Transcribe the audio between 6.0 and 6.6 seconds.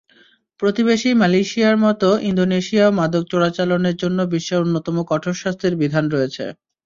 রয়েছে।